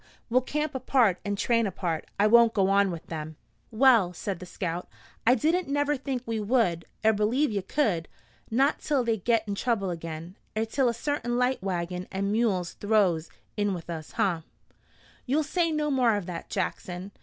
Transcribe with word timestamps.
We'll 0.31 0.41
camp 0.41 0.73
apart 0.73 1.19
and 1.23 1.37
train 1.37 1.67
apart. 1.67 2.09
I 2.19 2.25
won't 2.25 2.55
go 2.55 2.69
on 2.71 2.89
with 2.89 3.05
them." 3.05 3.35
"Well," 3.69 4.13
said 4.13 4.39
the 4.39 4.47
scout, 4.47 4.89
"I 5.27 5.35
didn't 5.35 5.67
never 5.67 5.95
think 5.95 6.23
we 6.25 6.39
would, 6.39 6.85
er 7.05 7.13
believe 7.13 7.51
ye 7.51 7.61
could; 7.61 8.07
not 8.49 8.79
till 8.79 9.03
they 9.03 9.17
git 9.17 9.43
in 9.47 9.53
trouble 9.53 9.91
agin 9.91 10.37
er 10.57 10.65
till 10.65 10.89
a 10.89 10.95
certain 10.95 11.37
light 11.37 11.61
wagon 11.61 12.07
an' 12.11 12.31
mules 12.31 12.73
throws 12.73 13.29
in 13.55 13.75
with 13.75 13.91
us, 13.91 14.13
huh?" 14.13 14.41
"You'll 15.27 15.43
say 15.43 15.71
no 15.71 15.91
more 15.91 16.15
of 16.15 16.25
that, 16.25 16.49
Jackson! 16.49 17.11